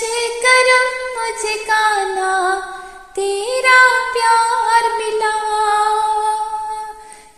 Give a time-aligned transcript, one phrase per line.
[0.00, 2.60] अच्छे कर्म मुझे काना,
[3.16, 5.32] तेरा प्यार मिला।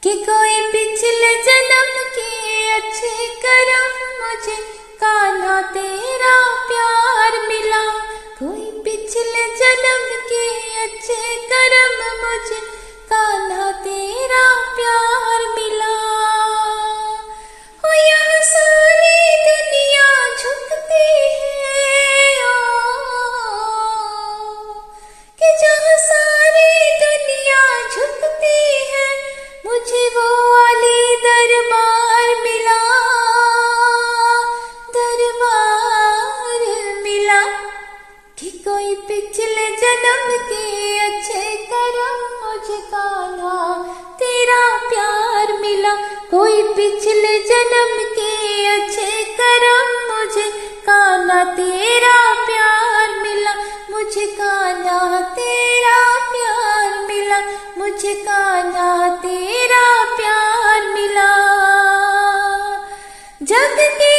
[0.02, 3.90] कि कोई पिछले जन्म की अच्छे कर्म
[4.22, 4.56] मुझे
[5.00, 7.90] काना, तेरा प्यार मिला।
[8.42, 10.48] कोई पिछले जन्म के
[10.82, 12.60] अच्छे कर्म मुझे
[13.12, 16.11] कान्हा तेरा प्यार मिला।
[30.14, 32.78] वो वाली दरबार मिला
[34.96, 36.60] दरबार
[37.02, 37.42] मिला
[38.38, 43.82] कि कोई पिछले जन्म के अच्छे कर्म मुझे कान्हा
[44.18, 45.94] तेरा प्यार मिला।
[46.30, 50.50] कोई पिछले जन्म के अच्छे कर्म मुझे
[50.80, 53.54] कान्हा तेरा प्यार मिला।
[53.90, 57.40] मुझे कान्हा तेरा प्यार मिला।
[57.78, 60.01] मुझे कान्हा तेरा
[63.80, 64.11] வந்து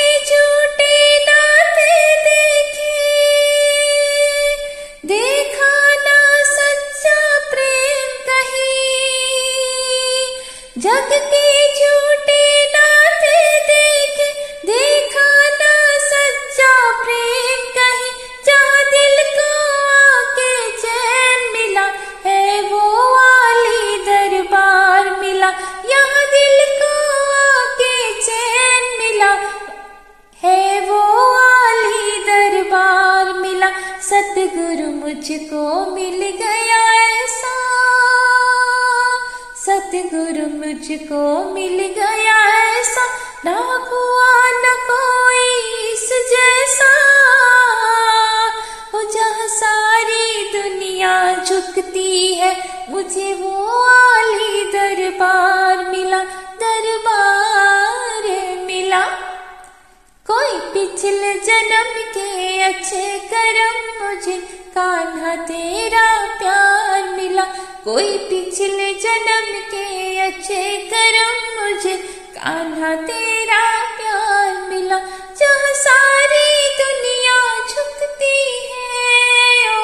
[34.23, 37.55] सतगुरु मुझको मिल गया ऐसा।
[39.55, 42.37] सतगुरु मुझको मिल गया
[42.79, 43.03] ऐसा।
[43.45, 45.49] ना हुआ न कोई
[45.91, 46.93] इस जैसा।
[48.93, 56.23] वो जहाँ सारी दुनिया झुकती है, मुझे वो वाली दरबार मिला
[56.63, 58.23] दरबार
[58.65, 59.05] मिला।
[60.31, 61.92] कोई पिछले जन्म
[62.93, 64.35] से करम मुझे
[64.73, 66.05] कान्हा तेरा
[66.39, 67.43] प्यार मिला।
[67.83, 69.85] कोई पिछले जन्म के
[70.21, 71.95] अच्छे करम मुझे
[72.35, 73.63] कान्हा तेरा
[73.97, 74.99] प्यार मिला।
[75.39, 76.45] जहाँ सारी
[76.81, 78.37] दुनिया झुकती
[78.69, 79.83] है ओ,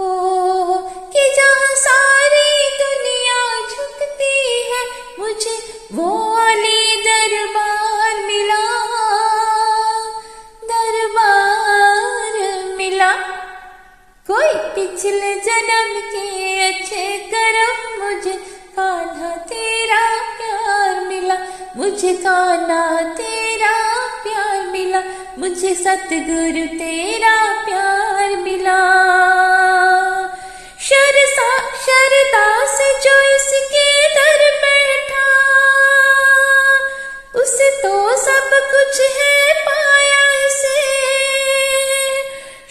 [0.00, 0.78] ओ
[1.12, 4.34] कि जहाँ सारी दुनिया झुकती
[4.70, 4.82] है
[5.18, 5.56] मुझे
[5.92, 6.10] वो
[6.44, 7.61] अली दरबार
[14.40, 18.32] पिछले जन्म के अच्छे कर्म मुझे
[18.76, 21.34] कान्हा तेरा प्यार मिला।
[21.76, 25.00] मुझे कान्हा तेरा प्यार मिला।
[25.38, 28.78] मुझे सतगुरु तेरा प्यार मिला।
[30.80, 35.28] शरसा शरदा से जो इसके दर बैठा,
[37.40, 40.11] उसे तो सब कुछ है पाया।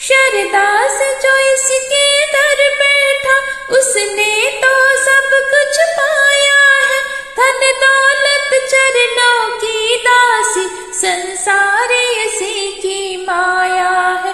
[0.01, 3.35] शरदा से जो इसके दर बैठा
[3.77, 4.71] उसने तो
[5.05, 7.01] सब कुछ पाया है।
[7.37, 13.91] धन दौलत चरणों की दासी, संसार इसी की माया
[14.25, 14.33] है।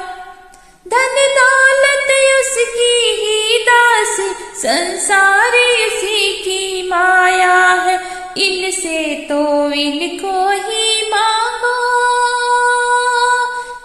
[0.87, 4.29] धन दौलत उसकी ही दासी,
[4.61, 7.95] संसार इसी की माया है।
[8.37, 11.77] इनसे तो इनको ही मांगो।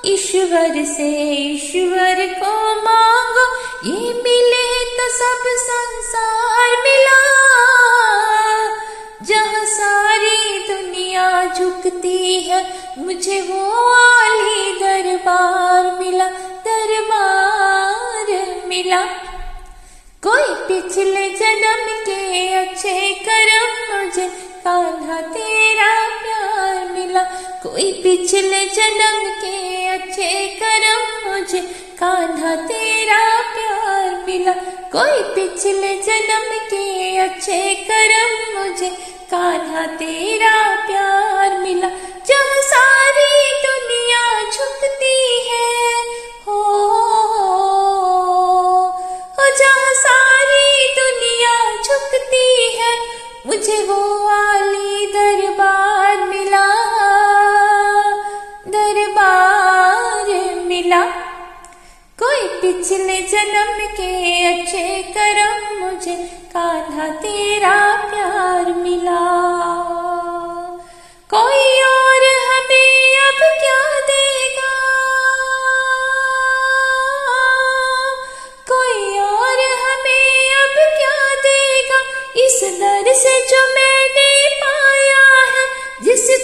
[0.05, 3.45] ईश्वर से ईश्वर को मांगो,
[3.85, 4.67] ये मिले
[4.97, 7.21] तो सब संसार मिला।
[9.23, 12.61] जहाँ सारी दुनिया झुकती है,
[12.99, 16.29] मुझे वो आली दरबार मिला
[16.67, 18.29] दरबार
[18.67, 19.05] मिला।
[20.23, 22.21] कोई पिछले जन्म के
[22.55, 24.29] अच्छे कर्म मुझे
[24.65, 26.42] कान्हा तेरा प्यार
[27.03, 27.23] मिला।
[27.63, 31.61] कोई पिछले जन्म के अच्छे कर्म मुझे
[31.99, 34.53] कान्हा तेरा प्यार मिला।
[34.93, 36.85] कोई पिछले जन्म के
[37.19, 38.91] अच्छे कर्म मुझे
[39.31, 40.55] कान्हा तेरा
[40.87, 41.89] प्यार मिला।
[42.27, 45.19] जहाँ सारी दुनिया झुकती
[45.49, 45.71] है
[46.47, 46.61] हो,
[49.59, 52.49] जहाँ सारी दुनिया झुकती
[53.47, 56.82] मुझे वो आली दरबार मिला।
[60.93, 61.07] मिला
[62.23, 64.11] कोई पिछले जन्म के
[64.45, 66.17] अच्छे कर्म मुझे
[66.55, 69.23] कान्हा तेरा प्यार मिला।
[71.35, 74.75] कोई और हमें अब क्या देगा?
[78.69, 82.01] कोई और हमें अब क्या देगा?
[82.37, 83.82] इस दर से जो है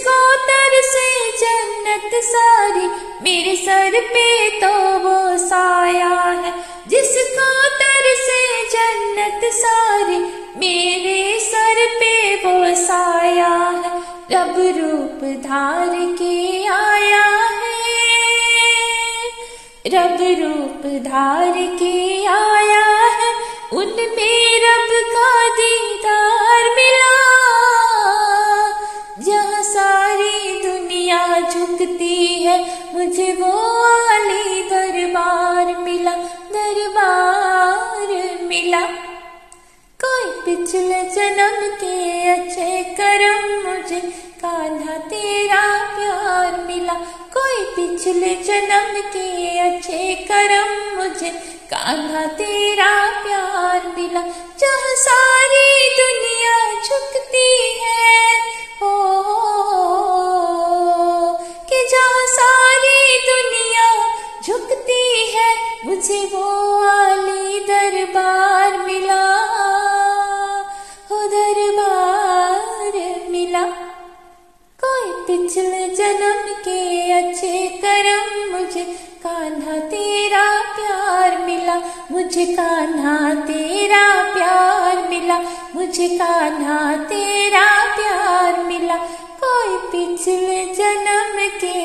[0.08, 2.86] जिसको दर से जन्नत सारी,
[3.22, 6.52] मेरे सर पे तो वो साया है।
[6.88, 10.16] जिसको दर से जन्नत सारी,
[10.56, 13.98] मेरे सर पे वो साया है।
[14.32, 18.08] रब रूप धार के आया है।
[19.86, 23.34] रब रूप धार के आया है।
[23.72, 27.57] उनमें रब का दीदार मिला।
[31.78, 32.58] झुकती है।
[32.94, 33.52] मुझे वो
[34.06, 36.14] आली दरबार मिला
[36.52, 38.08] दरबार
[38.42, 38.80] मिला।
[40.04, 41.96] कोई पिछले जन्म के
[42.30, 44.00] अच्छे कर्म मुझे
[44.42, 45.62] कान्हा तेरा
[45.96, 46.94] प्यार मिला।
[47.36, 51.30] कोई पिछले जन्म के अच्छे कर्म मुझे
[51.70, 52.92] कान्हा तेरा
[53.22, 54.22] प्यार मिला।
[54.60, 58.38] जहाँ सारी दुनिया झुकती है
[58.82, 59.27] हो
[65.88, 66.44] मुझे वो
[66.86, 69.22] आली दरबार मिला
[71.10, 72.96] हो दरबार
[73.30, 73.62] मिला।
[74.84, 78.84] कोई पिछले जन्म के अच्छे कर्म मुझे,
[79.26, 81.76] कान्हा तेरा प्यार मिला।
[82.10, 85.38] मुझे कान्हा तेरा प्यार मिला,
[85.74, 88.96] मुझे कान्हा तेरा प्यार मिला।
[89.44, 91.78] कोई पिछले जन्म के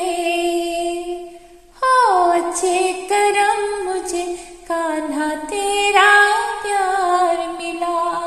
[2.34, 4.24] अच्छे कर्म मुझे
[4.68, 6.30] कान्हा तेरा
[6.62, 8.24] प्यार मिला।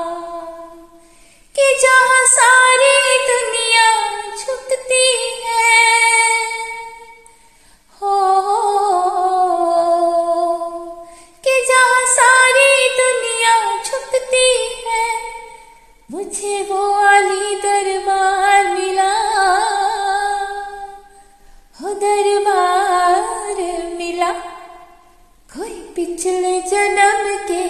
[1.56, 5.98] कि जहाँ सारी दुनिया झुकती है।
[8.02, 8.22] हो,
[11.44, 15.20] कि जहाँ सारी दुनिया झुकती है,
[16.12, 19.18] मुझे वो आली दरबार मिला।
[21.82, 23.47] हो दरबार
[23.98, 24.32] मिला।
[25.52, 27.64] कोई पिछले जन्म के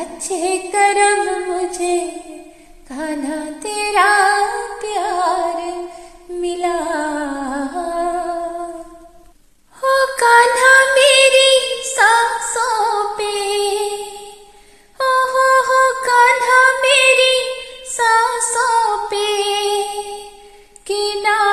[0.00, 1.96] अच्छे कर्म मुझे
[2.88, 4.10] कान्हा तेरा
[4.80, 5.58] प्यार
[6.30, 6.76] मिला।
[9.76, 9.94] हो
[10.94, 11.50] मेरी
[11.86, 13.32] सांसों पे
[15.00, 15.14] हो
[16.80, 17.34] मेरी
[17.86, 19.26] सांसों पे
[20.86, 21.49] कि नाम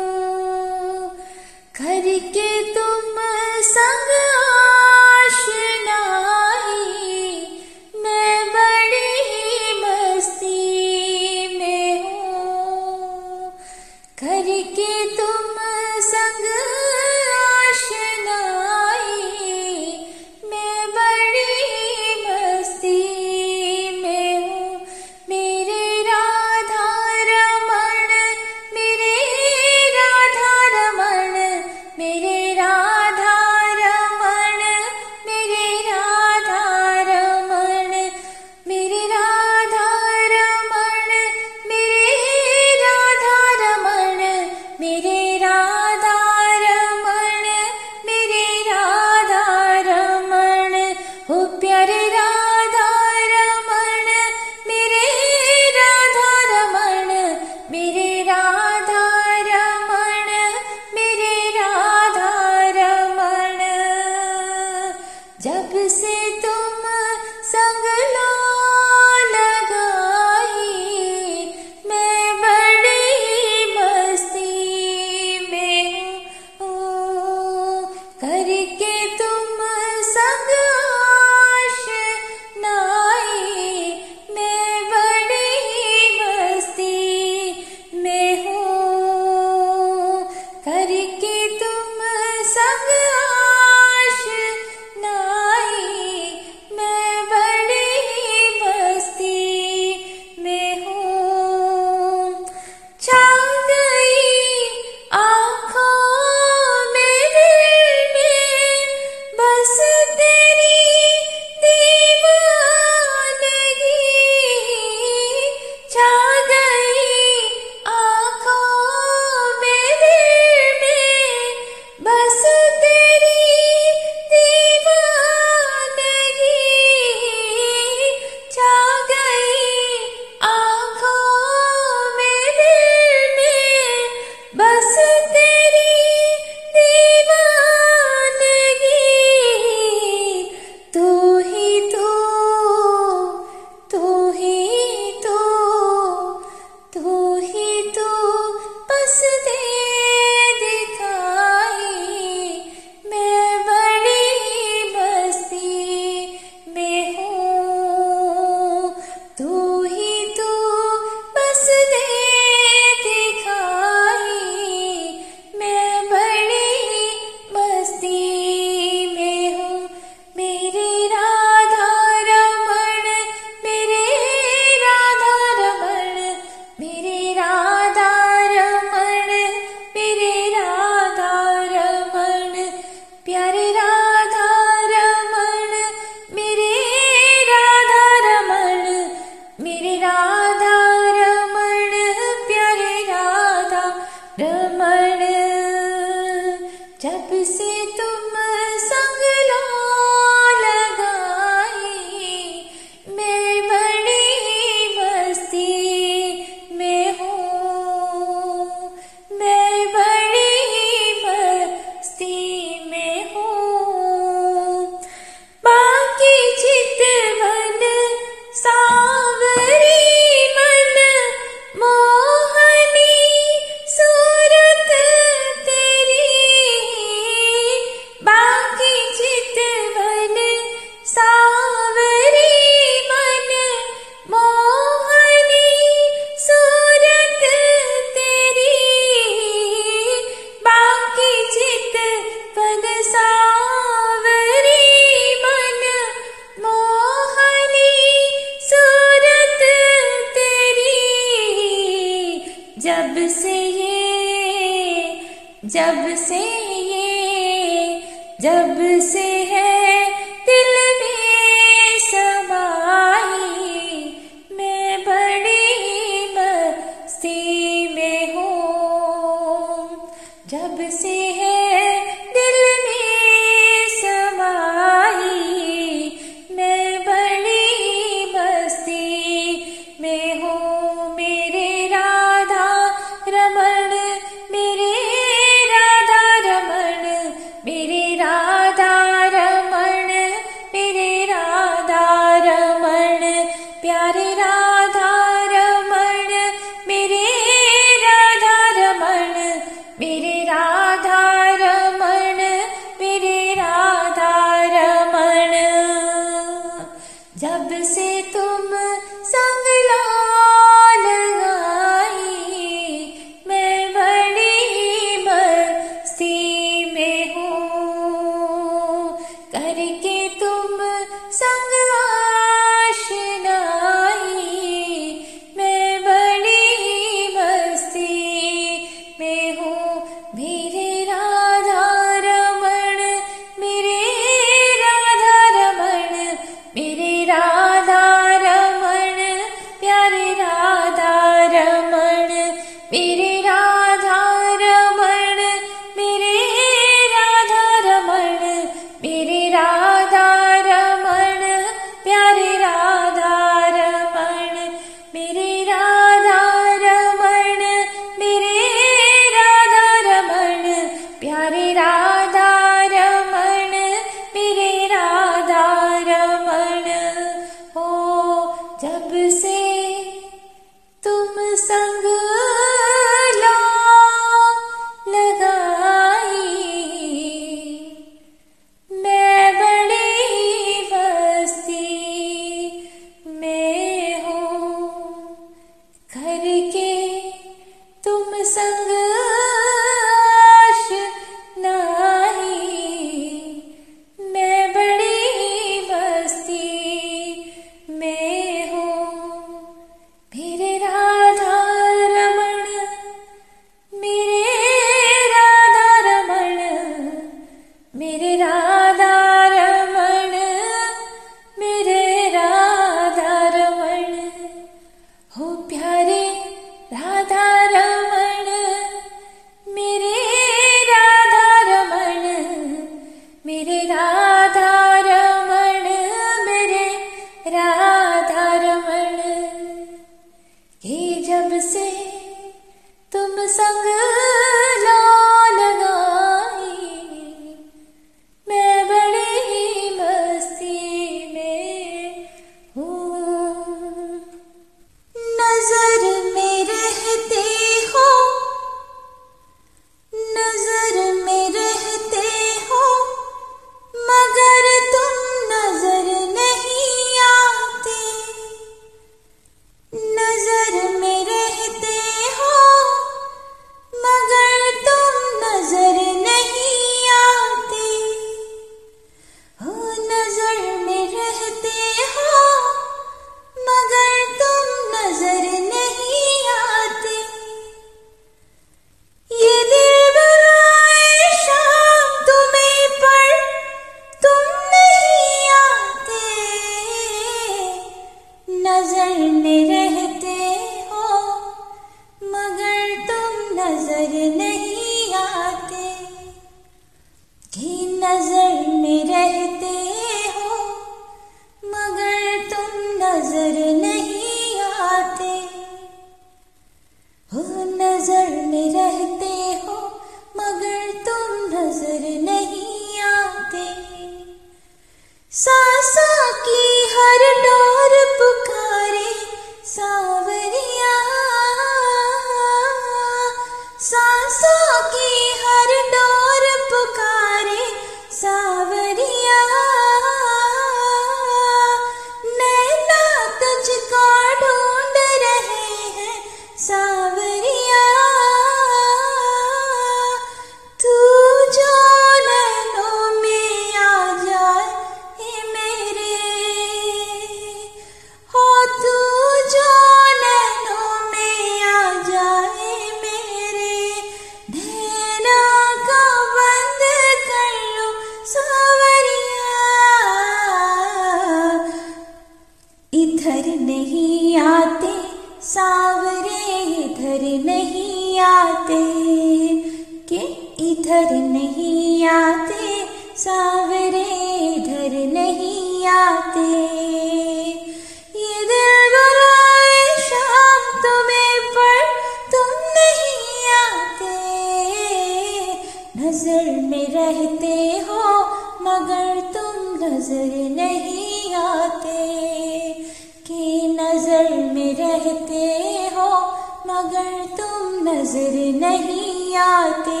[597.00, 600.00] पर तुम नज़र नहीं आते।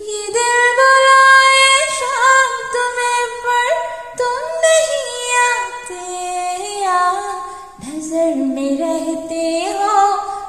[0.00, 3.72] ये दिल बुलाए शाम तुम्हें पर
[4.18, 6.04] तुम नहीं आते।
[6.82, 7.00] या
[7.80, 9.98] नज़र में रहते हो,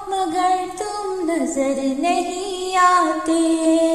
[0.10, 3.95] मगर तुम नज़र नहीं आते।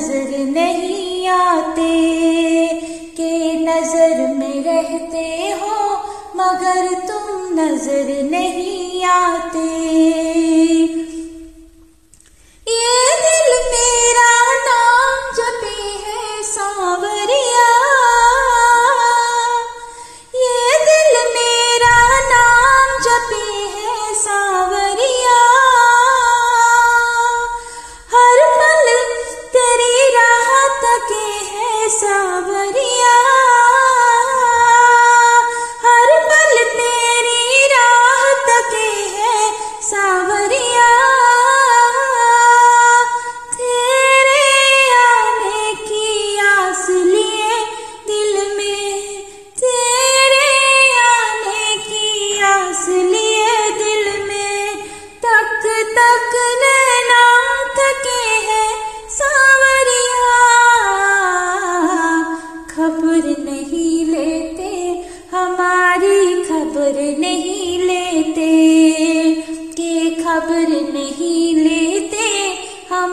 [0.00, 1.96] नज़र नहीं आते,
[3.16, 5.24] के नज़र में रहते
[5.60, 5.76] हो,
[6.36, 9.66] मगर तुम नज़र नहीं आते।
[12.66, 14.32] ये दिल मेरा
[14.64, 15.76] नाम जपे
[16.06, 17.68] है सांवरिया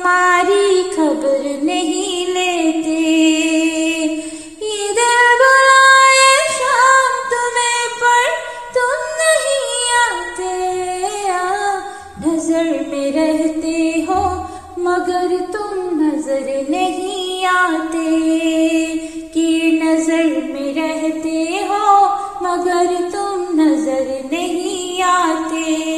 [0.08, 2.98] हमारी खबर नहीं लेते।
[5.36, 8.30] बुलाए, शाम तुम्हें पर
[8.78, 10.78] तुम नहीं आते।
[12.28, 14.46] नज़र में रहते हो,
[14.80, 18.18] मगर तुम नज़र नहीं आते।
[19.34, 22.08] कि नज़र में रहते हो,
[22.44, 25.97] मगर तुम नज़र नहीं आते।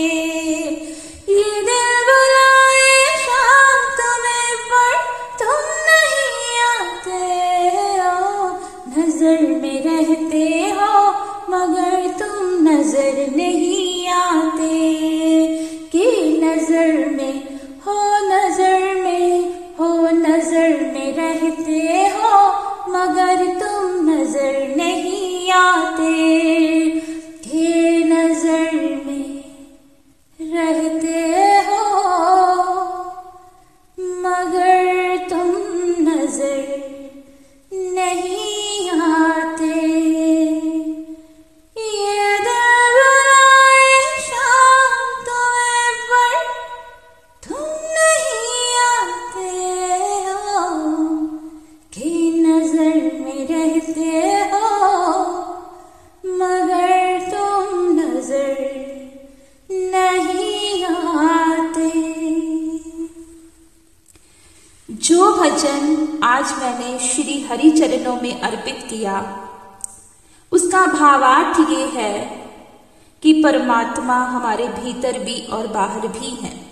[74.49, 76.67] हमारे भीतर भी और बाहर भी हैं।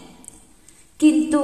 [1.00, 1.40] किंतु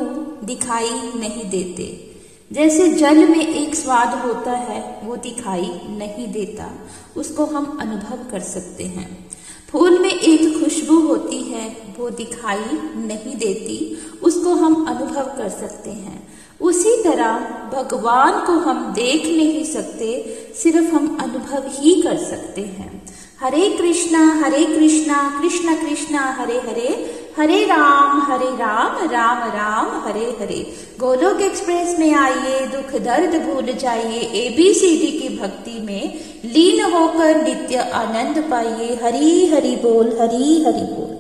[0.46, 2.16] दिखाई नहीं देते।
[2.52, 6.72] जैसे जल में एक स्वाद होता है, वो दिखाई नहीं देता।
[7.18, 9.30] उसको हम अनुभव कर सकते हैं।
[9.70, 12.64] फूल में एक खुशबू होती है, वो दिखाई
[12.96, 16.28] नहीं देती। उसको हम अनुभव कर सकते हैं।
[16.62, 17.38] उसी तरह
[17.74, 23.13] भगवान को हम देख नहीं सकते, सिर्फ़ हम अनुभव ही कर सकते हैं।
[23.44, 26.90] हरे कृष्णा हरे कृष्णा, कृष्ण कृष्णा, हरे हरे
[27.38, 30.60] हरे राम हरे राम राम राम, हरे हरे।
[31.00, 36.04] गोलोक एक्सप्रेस में आइए, दुख दर्द भूल जाइए एबीसीडी की भक्ति में
[36.46, 41.12] लीन होकर नित्य आनंद पाइए। हरी हरि बोल, हरी हरि बोल।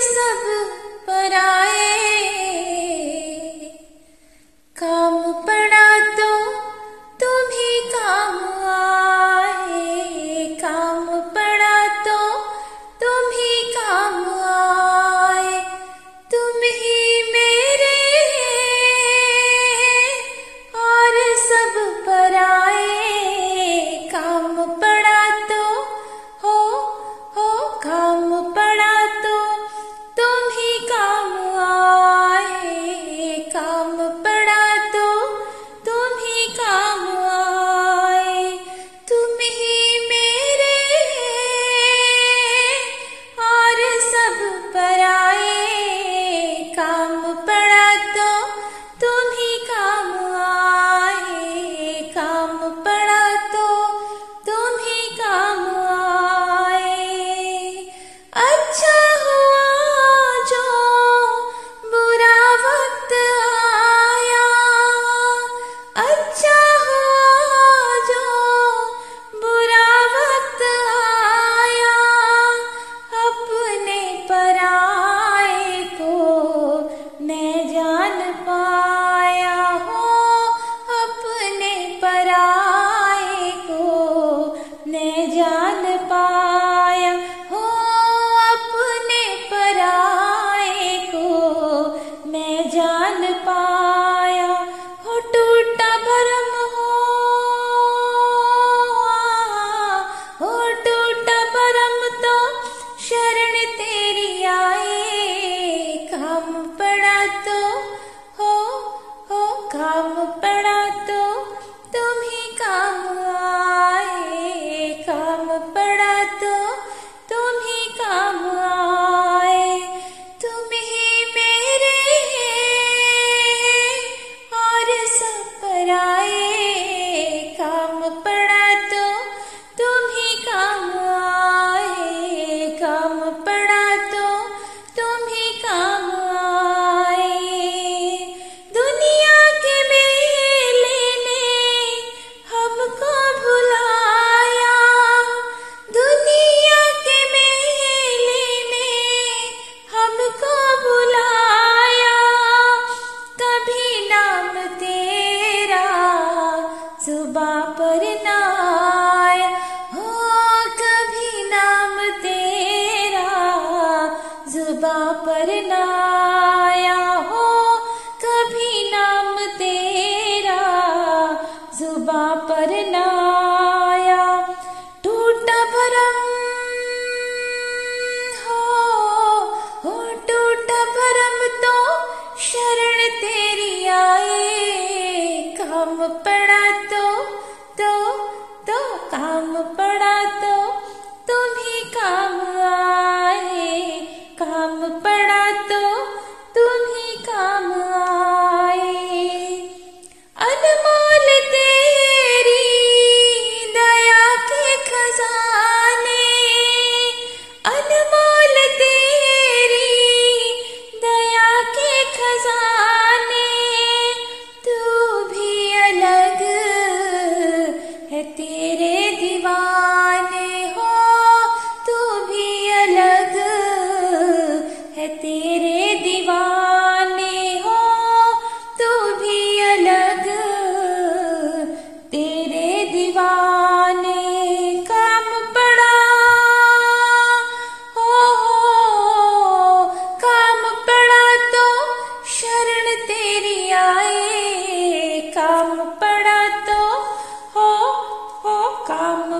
[0.00, 0.42] सब
[1.06, 1.88] पराए
[4.76, 5.17] काम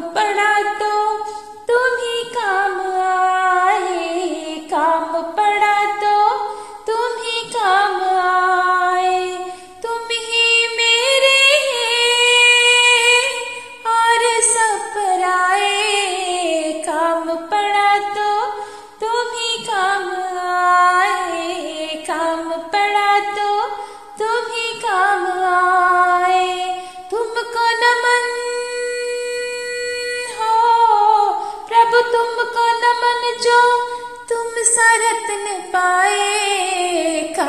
[0.00, 0.57] पड़ा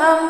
[0.00, 0.29] Um...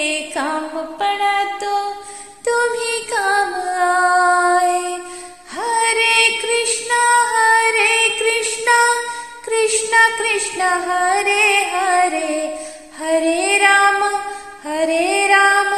[0.00, 1.72] ये काम पड़ा तो
[2.46, 3.54] तुम्हें काम
[3.86, 4.92] आए।
[5.52, 7.00] हरे कृष्णा
[7.34, 8.78] हरे कृष्णा
[9.46, 11.44] कृष्णा कृष्णा, हरे
[11.74, 12.32] हरे।
[12.98, 14.02] हरे राम
[14.64, 15.68] हरे राम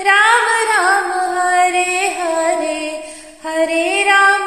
[0.00, 2.80] राम राम, हरे हरे।
[3.44, 4.42] हरे राम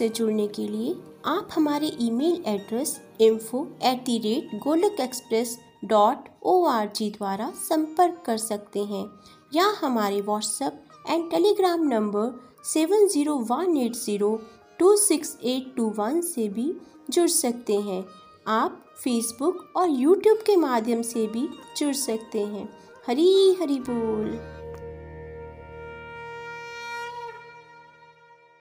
[0.00, 0.94] से जुड़ने के लिए
[1.26, 7.50] आप हमारे email address info at the rate Golok express dot O R G द्वारा
[7.58, 9.04] संपर्क कर सकते हैं
[9.54, 12.32] या हमारे WhatsApp and Telegram number
[12.64, 14.30] seven zero one eight zero
[14.78, 16.72] two six eight two one से भी
[17.10, 18.04] जुड़ सकते हैं।
[18.48, 22.68] आप फेसबुक और यूट्यूब के माध्यम से भी जुड़ सकते हैं।
[23.06, 23.30] हरी
[23.60, 24.26] हरी बोल।